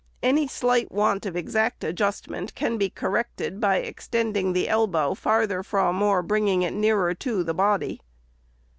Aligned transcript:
Any 0.23 0.47
slight 0.47 0.91
want 0.91 1.27
of 1.27 1.35
exact 1.35 1.83
adjustment 1.83 2.55
can 2.55 2.79
be 2.79 2.89
corrected, 2.89 3.59
by 3.61 3.75
extending 3.75 4.51
the 4.53 4.67
elbow 4.67 5.13
farther 5.13 5.61
from, 5.61 6.01
or 6.01 6.23
bringing 6.23 6.63
it 6.63 6.73
nearer 6.73 7.13
to, 7.13 7.43
the 7.43 7.53
body. 7.53 8.01